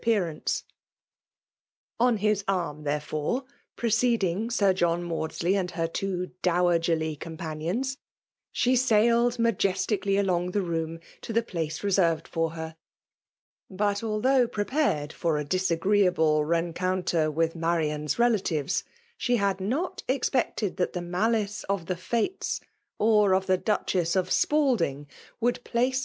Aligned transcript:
appeatancc« 0.03 0.63
On 1.99 2.17
bis 2.17 2.43
arm, 2.47 2.83
thevefiire,' 2.85 3.45
pni«» 3.77 3.91
ceding 3.93 4.49
Sir 4.49 4.73
John 4.73 5.03
Maudsley 5.03 5.55
and 5.55 5.69
her 5.69 5.87
4iib 5.87 6.31
dowagcrly 6.41 7.19
companions, 7.19 7.99
she 8.51 8.75
sailed 8.75 9.37
majesticssi^ 9.37 10.19
along 10.19 10.53
rthe 10.53 10.65
room 10.65 10.99
to 11.21 11.31
the 11.31 11.43
place 11.43 11.83
reserved, 11.83 12.27
fori 12.27 12.55
her. 12.55 12.75
9«^:althougb 13.71 14.51
prepared 14.51 15.13
for 15.13 15.37
a 15.37 15.43
disagreeable 15.45 16.39
t3ett4 16.41 16.73
coiiinter 16.73 17.31
with 17.31 17.53
Masian^s 17.53 18.15
irclatives^ 18.15 18.83
she 19.19 19.35
.had 19.35 19.61
wA 19.61 19.89
expected 20.07 20.77
that 20.77 20.93
the 20.93 21.01
malice 21.03 21.63
of 21.65 21.85
the 21.85 21.93
Fat08» 21.93 22.59
atjti 22.99 23.45
tibe 23.63 23.63
Dudu^s 23.65 24.15
of 24.15 24.31
Spalding,, 24.31 25.05
vxrald 25.39 25.63
place. 25.63 25.99